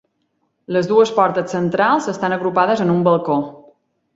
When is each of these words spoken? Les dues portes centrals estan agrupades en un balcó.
Les 0.77 0.87
dues 0.91 1.11
portes 1.17 1.53
centrals 1.55 2.07
estan 2.15 2.35
agrupades 2.39 2.85
en 2.87 2.95
un 2.95 3.05
balcó. 3.11 3.39